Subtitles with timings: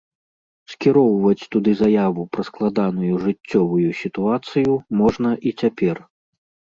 [0.73, 5.95] Скіроўваць туды заяву пра складаную жыццёвую сітуацыю можна і цяпер.